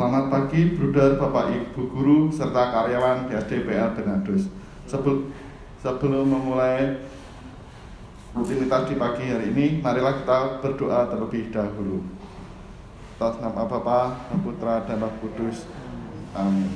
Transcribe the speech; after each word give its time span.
Selamat 0.00 0.32
pagi, 0.32 0.72
Bruder, 0.72 1.20
Bapak, 1.20 1.52
Ibu 1.52 1.92
Guru, 1.92 2.32
serta 2.32 2.72
karyawan 2.72 3.28
di 3.28 3.36
SDPL 3.36 3.92
Benadus. 3.92 4.48
Sebelum, 4.88 5.28
sebelum 5.76 6.24
memulai 6.24 7.04
rutinitas 8.32 8.88
di 8.88 8.96
pagi 8.96 9.28
hari 9.28 9.52
ini, 9.52 9.84
marilah 9.84 10.24
kita 10.24 10.64
berdoa 10.64 11.04
terlebih 11.04 11.52
dahulu. 11.52 12.00
Atas 13.20 13.44
nama 13.44 13.68
Bapa, 13.68 14.24
Putra, 14.40 14.88
dan 14.88 15.04
Roh 15.04 15.12
Kudus. 15.20 15.68
Amin. 16.32 16.72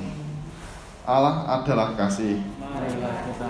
Allah 1.01 1.49
adalah 1.49 1.97
kasih. 1.97 2.45
Marilah 2.61 3.25
kita 3.25 3.49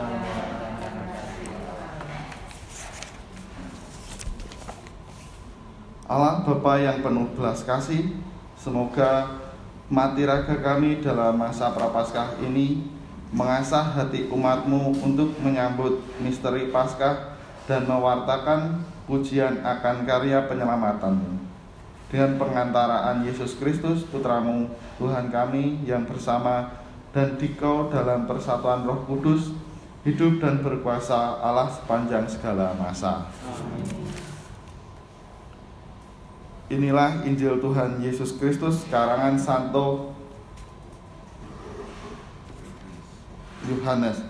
Allah 6.07 6.48
Bapa 6.48 6.73
yang 6.80 7.04
penuh 7.04 7.28
belas 7.36 7.68
kasih, 7.68 8.16
semoga 8.55 9.44
mati 9.85 10.25
raga 10.25 10.57
kami 10.66 10.98
dalam 11.02 11.38
masa 11.38 11.70
prapaskah 11.70 12.41
ini 12.41 12.89
mengasah 13.35 13.94
hati 13.94 14.31
umatmu 14.31 14.95
untuk 15.03 15.35
menyambut 15.44 16.02
misteri 16.23 16.71
Paskah 16.71 17.38
dan 17.70 17.85
mewartakan 17.85 18.81
pujian 19.05 19.61
akan 19.61 20.08
karya 20.08 20.45
penyelamatanmu. 20.49 21.44
Dengan 22.09 22.38
pengantaraan 22.38 23.25
Yesus 23.25 23.58
Kristus, 23.58 24.05
Putramu, 24.08 24.71
Tuhan 25.02 25.34
kami 25.34 25.84
yang 25.84 26.05
bersama 26.05 26.80
dan 27.11 27.36
dikau 27.36 27.89
dalam 27.89 28.30
persatuan 28.30 28.86
roh 28.86 29.03
kudus, 29.09 29.52
hidup 30.05 30.39
dan 30.39 30.61
berkuasa 30.61 31.41
Allah 31.41 31.67
sepanjang 31.67 32.30
segala 32.30 32.77
masa. 32.77 33.27
Amin. 33.44 34.34
Inilah 36.66 37.22
Injil 37.22 37.62
Tuhan 37.62 38.02
Yesus 38.02 38.42
Kristus 38.42 38.89
karangan 38.89 39.38
Santo 39.38 40.17
Yohanes. 43.70 44.26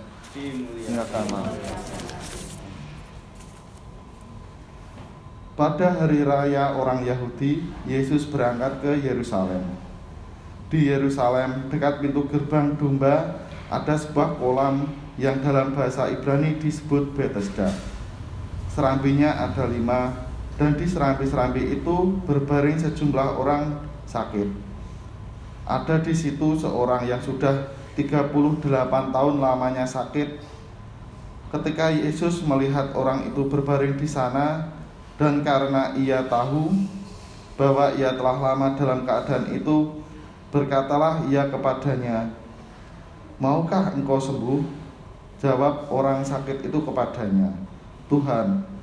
Pada 5.55 5.87
hari 5.95 6.27
raya 6.27 6.75
orang 6.75 7.07
Yahudi, 7.07 7.63
Yesus 7.87 8.27
berangkat 8.27 8.83
ke 8.83 8.91
Yerusalem. 8.99 9.63
Di 10.67 10.91
Yerusalem, 10.91 11.71
dekat 11.71 12.03
pintu 12.03 12.27
gerbang 12.27 12.75
domba, 12.75 13.47
ada 13.71 13.95
sebuah 13.95 14.35
kolam 14.35 14.91
yang 15.15 15.39
dalam 15.39 15.71
bahasa 15.71 16.11
Ibrani 16.11 16.59
disebut 16.59 17.15
Bethesda. 17.15 17.71
Serambinya 18.75 19.39
ada 19.39 19.71
lima 19.71 20.24
dan 20.55 20.79
di 20.79 20.87
serambi-serambi 20.87 21.75
itu 21.75 21.95
berbaring 22.23 22.79
sejumlah 22.79 23.35
orang 23.35 23.75
sakit. 24.07 24.47
Ada 25.67 25.99
di 25.99 26.15
situ 26.15 26.55
seorang 26.55 27.03
yang 27.03 27.19
sudah 27.19 27.75
38 27.99 28.63
tahun 29.11 29.35
lamanya 29.39 29.83
sakit. 29.83 30.39
Ketika 31.51 31.91
Yesus 31.91 32.43
melihat 32.43 32.91
orang 32.95 33.27
itu 33.27 33.47
berbaring 33.47 33.95
di 33.95 34.07
sana 34.07 34.71
dan 35.15 35.43
karena 35.43 35.95
ia 35.95 36.23
tahu 36.27 36.71
bahwa 37.55 37.91
ia 37.95 38.11
telah 38.15 38.35
lama 38.51 38.75
dalam 38.75 39.07
keadaan 39.07 39.55
itu, 39.55 40.03
berkatalah 40.51 41.23
ia 41.31 41.47
kepadanya, 41.47 42.31
"Maukah 43.39 43.95
engkau 43.95 44.19
sembuh?" 44.19 44.63
Jawab 45.39 45.87
orang 45.91 46.23
sakit 46.23 46.67
itu 46.67 46.79
kepadanya, 46.83 47.51
"Tuhan, 48.11 48.74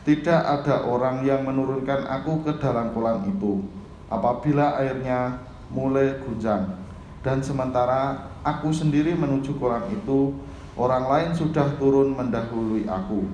tidak 0.00 0.40
ada 0.40 0.88
orang 0.88 1.20
yang 1.28 1.44
menurunkan 1.44 2.08
aku 2.08 2.40
ke 2.40 2.56
dalam 2.56 2.96
kolam 2.96 3.20
itu 3.28 3.60
apabila 4.08 4.80
airnya 4.80 5.44
mulai 5.68 6.16
gunjang 6.24 6.80
dan 7.20 7.44
sementara 7.44 8.32
aku 8.40 8.72
sendiri 8.72 9.12
menuju 9.12 9.60
kolam 9.60 9.84
itu 9.92 10.32
orang 10.72 11.04
lain 11.04 11.30
sudah 11.36 11.68
turun 11.76 12.16
mendahului 12.16 12.88
aku. 12.88 13.28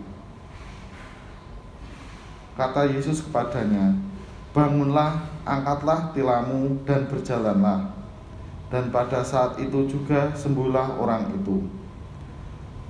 Kata 2.58 2.88
Yesus 2.90 3.22
kepadanya 3.22 3.94
bangunlah 4.50 5.22
angkatlah 5.46 6.10
tilamu 6.10 6.82
dan 6.82 7.06
berjalanlah. 7.06 7.94
Dan 8.66 8.90
pada 8.90 9.22
saat 9.22 9.62
itu 9.62 9.86
juga 9.86 10.34
sembuhlah 10.34 10.98
orang 10.98 11.30
itu. 11.30 11.70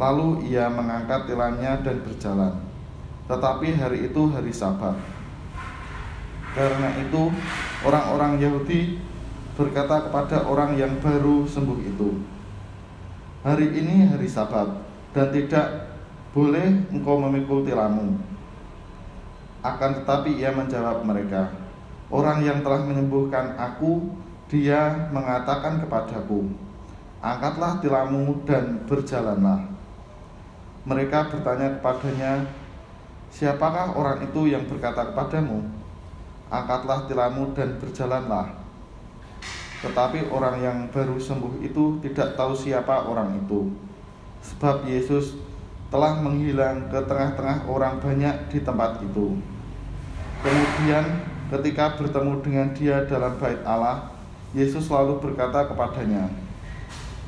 Lalu 0.00 0.48
ia 0.48 0.72
mengangkat 0.72 1.28
tilanya 1.28 1.76
dan 1.84 2.00
berjalan 2.00 2.65
tetapi 3.26 3.74
hari 3.74 4.06
itu 4.06 4.22
hari 4.30 4.54
Sabat. 4.54 4.94
Karena 6.54 6.88
itu, 6.96 7.28
orang-orang 7.84 8.40
Yahudi 8.40 8.96
berkata 9.58 10.08
kepada 10.08 10.46
orang 10.46 10.78
yang 10.78 10.96
baru 11.02 11.44
sembuh 11.44 11.80
itu, 11.84 12.16
"Hari 13.44 13.76
ini 13.76 14.08
hari 14.08 14.24
Sabat, 14.30 14.72
dan 15.12 15.28
tidak 15.34 15.92
boleh 16.32 16.86
engkau 16.88 17.20
memikul 17.20 17.60
tilammu." 17.66 18.16
Akan 19.60 20.00
tetapi 20.00 20.38
ia 20.38 20.54
menjawab 20.54 21.02
mereka, 21.02 21.50
"Orang 22.08 22.40
yang 22.40 22.62
telah 22.62 22.86
menyembuhkan 22.86 23.58
aku, 23.58 24.14
dia 24.46 25.10
mengatakan 25.10 25.82
kepadaku, 25.82 26.46
angkatlah 27.20 27.82
tilammu 27.82 28.46
dan 28.46 28.86
berjalanlah." 28.86 29.66
Mereka 30.86 31.34
bertanya 31.34 31.76
kepadanya, 31.76 32.46
Siapakah 33.36 33.92
orang 33.92 34.24
itu 34.24 34.48
yang 34.48 34.64
berkata 34.64 35.12
kepadamu, 35.12 35.60
Angkatlah 36.48 37.04
tilammu 37.04 37.52
dan 37.52 37.76
berjalanlah. 37.76 38.48
Tetapi 39.84 40.32
orang 40.32 40.56
yang 40.56 40.78
baru 40.88 41.20
sembuh 41.20 41.60
itu 41.60 42.00
tidak 42.00 42.32
tahu 42.32 42.56
siapa 42.56 43.04
orang 43.04 43.36
itu, 43.36 43.76
sebab 44.40 44.88
Yesus 44.88 45.36
telah 45.92 46.16
menghilang 46.16 46.88
ke 46.88 46.96
tengah-tengah 47.04 47.68
orang 47.68 48.00
banyak 48.00 48.48
di 48.48 48.64
tempat 48.64 49.04
itu. 49.04 49.36
Kemudian, 50.40 51.04
ketika 51.52 51.92
bertemu 52.00 52.40
dengan 52.40 52.72
dia 52.72 53.04
dalam 53.04 53.36
bait 53.36 53.60
Allah, 53.68 54.16
Yesus 54.56 54.88
selalu 54.88 55.20
berkata 55.20 55.68
kepadanya, 55.68 56.32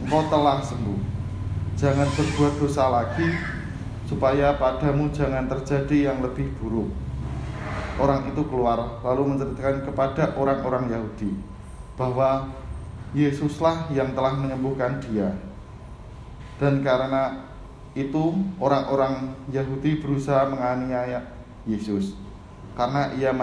"Engkau 0.01 0.25
telah 0.33 0.65
sembuh, 0.65 1.01
jangan 1.77 2.09
berbuat 2.17 2.55
dosa 2.57 2.89
lagi, 2.89 3.58
supaya 4.09 4.57
padamu 4.57 5.13
jangan 5.13 5.45
terjadi 5.47 6.09
yang 6.09 6.25
lebih 6.25 6.49
buruk. 6.57 6.89
Orang 8.01 8.33
itu 8.33 8.41
keluar 8.49 9.05
lalu 9.05 9.37
menceritakan 9.37 9.85
kepada 9.85 10.33
orang-orang 10.41 10.89
Yahudi 10.89 11.37
bahwa 12.01 12.49
Yesuslah 13.13 13.93
yang 13.93 14.17
telah 14.17 14.33
menyembuhkan 14.33 14.97
dia. 15.05 15.37
Dan 16.57 16.81
karena 16.81 17.53
itu 17.93 18.33
orang-orang 18.57 19.37
Yahudi 19.53 20.01
berusaha 20.01 20.49
menganiaya 20.49 21.21
Yesus 21.69 22.17
karena 22.79 23.11
ia 23.19 23.35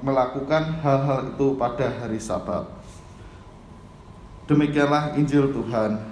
melakukan 0.00 0.80
hal-hal 0.80 1.36
itu 1.36 1.46
pada 1.60 1.92
hari 2.00 2.16
Sabat. 2.16 2.64
Demikianlah 4.48 5.12
Injil 5.12 5.52
Tuhan. 5.52 6.08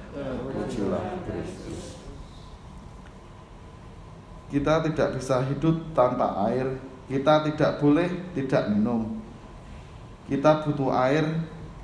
Pujilah 0.53 1.25
Kristus. 1.25 1.96
Kita 4.47 4.83
tidak 4.87 5.19
bisa 5.19 5.43
hidup 5.43 5.91
tanpa 5.91 6.47
air. 6.47 6.79
Kita 7.07 7.43
tidak 7.47 7.83
boleh 7.83 8.07
tidak 8.35 8.71
minum. 8.71 9.19
Kita 10.31 10.63
butuh 10.63 10.95
air. 10.95 11.27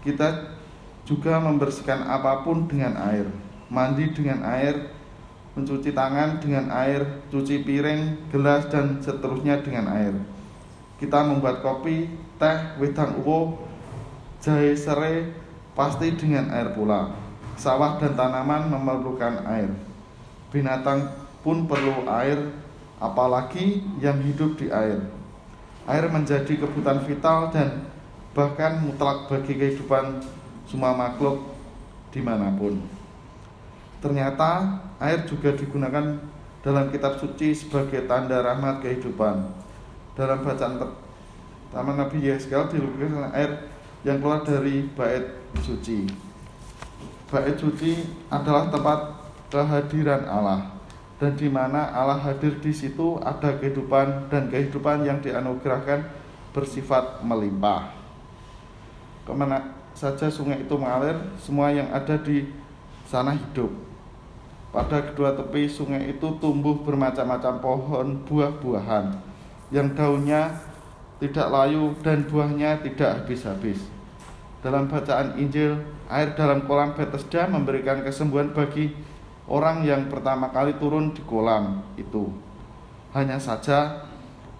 Kita 0.02 0.58
juga 1.02 1.38
membersihkan 1.42 2.06
apa 2.06 2.46
pun 2.46 2.66
dengan 2.70 2.94
air. 2.98 3.26
Mandi 3.72 4.12
dengan 4.12 4.44
air, 4.44 4.92
mencuci 5.56 5.96
tangan 5.96 6.38
dengan 6.38 6.68
air, 6.70 7.24
cuci 7.32 7.64
piring, 7.64 8.28
gelas 8.30 8.68
dan 8.68 9.00
seterusnya 9.00 9.64
dengan 9.64 9.88
air. 9.90 10.14
Kita 11.00 11.24
membuat 11.24 11.64
kopi, 11.64 12.06
teh, 12.36 12.58
wedang 12.78 13.18
uwo, 13.24 13.64
jahe 14.38 14.76
serai 14.76 15.34
pasti 15.72 16.14
dengan 16.14 16.52
air 16.52 16.76
pula. 16.76 17.10
Sawah 17.56 17.98
dan 18.00 18.14
tanaman 18.16 18.70
memerlukan 18.70 19.44
air. 19.48 19.70
Binatang 20.52 21.21
pun 21.42 21.66
perlu 21.66 22.06
air, 22.06 22.38
apalagi 23.02 23.82
yang 23.98 24.22
hidup 24.22 24.54
di 24.54 24.70
air. 24.70 25.02
Air 25.90 26.06
menjadi 26.06 26.62
kebutuhan 26.62 27.02
vital 27.02 27.50
dan 27.50 27.90
bahkan 28.32 28.78
mutlak 28.80 29.26
bagi 29.26 29.58
kehidupan 29.58 30.22
semua 30.70 30.94
makhluk 30.94 31.52
di 32.14 32.22
mana 32.22 32.54
pun. 32.54 32.78
Ternyata 33.98 34.78
air 35.02 35.26
juga 35.26 35.50
digunakan 35.58 36.22
dalam 36.62 36.94
kitab 36.94 37.18
suci 37.18 37.50
sebagai 37.58 38.06
tanda 38.06 38.38
rahmat 38.38 38.78
kehidupan. 38.78 39.50
Dalam 40.14 40.46
bacaan 40.46 40.78
pertama 40.78 41.98
Nabi 41.98 42.22
Yeskel 42.22 42.70
dilukiskan 42.70 43.34
air 43.34 43.66
yang 44.06 44.22
keluar 44.22 44.46
dari 44.46 44.86
bait 44.94 45.42
suci. 45.58 46.06
Bait 47.26 47.58
suci 47.58 48.06
adalah 48.30 48.70
tempat 48.70 49.18
kehadiran 49.50 50.22
Allah 50.30 50.81
dan 51.22 51.38
di 51.38 51.46
mana 51.46 51.86
Allah 51.94 52.18
hadir 52.18 52.58
di 52.58 52.74
situ 52.74 53.14
ada 53.22 53.54
kehidupan 53.54 54.26
dan 54.26 54.50
kehidupan 54.50 55.06
yang 55.06 55.22
dianugerahkan 55.22 56.02
bersifat 56.50 57.22
melimpah. 57.22 57.94
Ke 59.22 59.30
mana, 59.30 59.70
saja 59.94 60.26
sungai 60.26 60.66
itu 60.66 60.74
mengalir, 60.74 61.14
semua 61.38 61.70
yang 61.70 61.86
ada 61.94 62.18
di 62.18 62.50
sana 63.06 63.38
hidup. 63.38 63.70
Pada 64.74 64.98
kedua 64.98 65.38
tepi 65.38 65.70
sungai 65.70 66.10
itu 66.10 66.26
tumbuh 66.42 66.82
bermacam-macam 66.82 67.54
pohon 67.62 68.18
buah-buahan 68.26 69.14
yang 69.70 69.94
daunnya 69.94 70.50
tidak 71.22 71.46
layu 71.54 71.94
dan 72.02 72.26
buahnya 72.26 72.82
tidak 72.82 73.22
habis-habis. 73.22 73.78
Dalam 74.58 74.90
bacaan 74.90 75.38
Injil, 75.38 75.78
air 76.10 76.34
dalam 76.34 76.66
kolam 76.66 76.98
Bethesda 76.98 77.46
memberikan 77.46 78.02
kesembuhan 78.02 78.50
bagi 78.50 78.90
orang 79.46 79.82
yang 79.82 80.06
pertama 80.06 80.50
kali 80.50 80.76
turun 80.78 81.10
di 81.14 81.22
kolam 81.26 81.82
itu. 81.98 82.30
Hanya 83.12 83.36
saja 83.36 84.08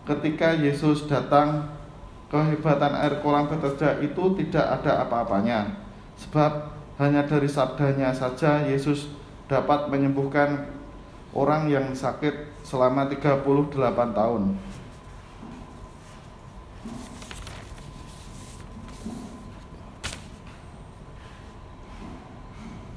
ketika 0.04 0.52
Yesus 0.52 1.06
datang 1.06 1.68
kehebatan 2.32 2.96
air 2.96 3.20
kolam 3.20 3.46
Bethesda 3.48 4.00
itu 4.00 4.34
tidak 4.40 4.80
ada 4.80 5.04
apa-apanya 5.04 5.78
sebab 6.16 6.72
hanya 7.00 7.24
dari 7.24 7.48
sabdanya 7.48 8.12
saja 8.12 8.64
Yesus 8.64 9.12
dapat 9.48 9.88
menyembuhkan 9.88 10.68
orang 11.32 11.68
yang 11.68 11.92
sakit 11.92 12.62
selama 12.62 13.08
38 13.08 13.44
tahun. 14.12 14.42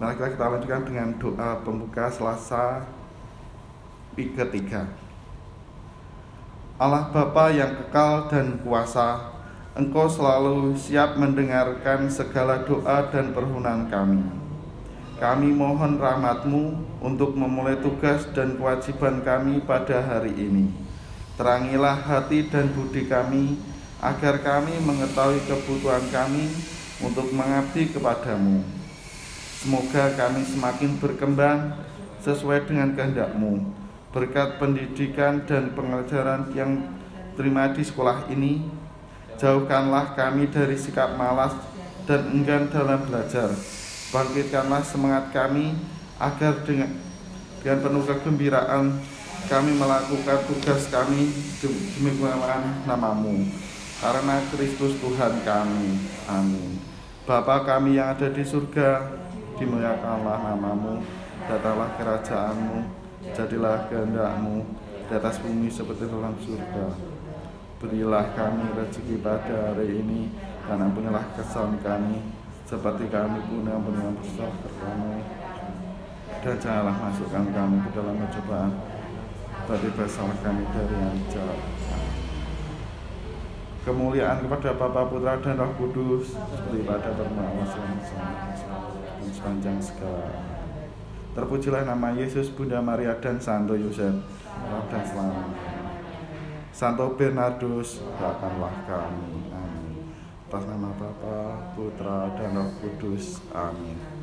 Mari 0.06 0.22
kita 0.38 0.46
lanjutkan 0.54 0.86
dengan 0.86 1.10
doa 1.18 1.66
pembuka 1.66 2.06
Selasa 2.14 2.86
ketiga. 4.14 4.86
Allah 6.78 7.10
Bapa 7.10 7.50
yang 7.50 7.74
kekal 7.74 8.30
dan 8.30 8.62
kuasa, 8.62 9.34
Engkau 9.74 10.06
selalu 10.06 10.78
siap 10.78 11.18
mendengarkan 11.18 12.06
segala 12.06 12.62
doa 12.70 13.10
dan 13.10 13.34
permohonan 13.34 13.90
kami. 13.90 14.22
Kami 15.18 15.50
mohon 15.50 15.98
rahmatmu 15.98 16.64
untuk 17.02 17.34
memulai 17.34 17.82
tugas 17.82 18.30
dan 18.30 18.62
kewajiban 18.62 19.26
kami 19.26 19.58
pada 19.66 20.06
hari 20.06 20.38
ini. 20.38 20.70
Terangilah 21.34 21.98
hati 21.98 22.46
dan 22.46 22.70
budi 22.78 23.10
kami, 23.10 23.58
agar 23.98 24.38
kami 24.46 24.78
mengetahui 24.86 25.42
kebutuhan 25.50 26.06
kami 26.14 26.54
untuk 27.02 27.34
mengabdi 27.34 27.90
kepadamu. 27.90 28.75
Semoga 29.66 30.14
kami 30.14 30.46
semakin 30.46 31.02
berkembang 31.02 31.74
sesuai 32.22 32.70
dengan 32.70 32.94
kehendakmu 32.94 33.66
berkat 34.16 34.62
pendidikan 34.64 35.44
dan 35.44 35.76
pengajaran 35.76 36.48
yang 36.56 36.88
terima 37.36 37.68
di 37.76 37.84
sekolah 37.84 38.32
ini, 38.32 38.64
jauhkanlah 39.36 40.16
kami 40.16 40.48
dari 40.48 40.80
sikap 40.80 41.20
malas 41.20 41.52
dan 42.08 42.32
enggan 42.32 42.72
dalam 42.72 43.04
belajar. 43.04 43.52
Bangkitkanlah 44.16 44.88
semangat 44.88 45.36
kami 45.36 45.76
agar 46.16 46.64
dengan, 46.64 46.96
dengan 47.60 47.78
penuh 47.84 48.04
kegembiraan 48.08 49.04
kami 49.52 49.72
melakukan 49.76 50.40
tugas 50.48 50.88
kami 50.88 51.36
demi 51.60 52.16
kemuliaan 52.16 52.88
namamu. 52.88 53.52
Karena 54.00 54.40
Kristus 54.48 54.96
Tuhan 55.04 55.44
kami. 55.44 56.00
Amin. 56.32 56.80
Bapa 57.28 57.68
kami 57.68 58.00
yang 58.00 58.16
ada 58.16 58.30
di 58.32 58.46
surga, 58.46 59.02
dimuliakanlah 59.56 60.38
namamu, 60.54 61.00
datanglah 61.48 61.90
kerajaanmu, 61.96 62.88
jadilah 63.32 63.88
kehendakmu 63.88 64.64
di 65.06 65.14
atas 65.16 65.40
bumi 65.40 65.68
seperti 65.72 66.08
dalam 66.10 66.36
surga. 66.42 66.88
Berilah 67.80 68.32
kami 68.34 68.72
rezeki 68.76 69.20
pada 69.20 69.76
hari 69.76 70.02
ini 70.02 70.32
dan 70.66 70.82
ampunilah 70.82 71.36
kesalahan 71.38 71.78
kami 71.84 72.18
seperti 72.66 73.06
kami 73.14 73.38
pun 73.46 73.68
ampuni 73.70 74.02
yang 74.02 74.18
besar 74.18 74.50
kami. 74.82 75.22
Dan 76.42 76.56
janganlah 76.62 76.98
masukkan 77.10 77.46
kami 77.54 77.78
ke 77.86 77.90
dalam 77.94 78.16
percobaan, 78.22 78.72
tapi 79.66 79.88
bersalah 79.98 80.38
kami 80.46 80.64
dari 80.74 80.96
yang 80.98 81.18
jahat. 81.30 81.60
Kemuliaan 83.86 84.42
kepada 84.42 84.74
Bapa 84.74 85.06
Putra 85.14 85.38
dan 85.46 85.62
Roh 85.62 85.70
Kudus 85.78 86.34
seperti 86.34 86.82
pada 86.90 87.14
permulaan 87.14 87.70
dan 89.22 89.30
sepanjang 89.30 89.78
segala 89.78 90.26
Terpujilah 91.36 91.84
nama 91.84 92.16
Yesus, 92.16 92.48
Bunda 92.50 92.80
Maria 92.80 93.14
dan 93.20 93.38
Santo 93.38 93.76
Yosef, 93.76 94.24
dan 94.88 95.04
selamat. 95.04 95.52
Santo 96.72 97.12
Bernardus, 97.20 98.00
doakanlah 98.16 98.72
kami. 98.88 99.52
Amin. 99.52 100.16
Atas 100.48 100.64
nama 100.64 100.96
Bapa, 100.96 101.70
Putra, 101.76 102.32
dan 102.40 102.56
Roh 102.56 102.72
Kudus. 102.80 103.44
Amin. 103.52 104.15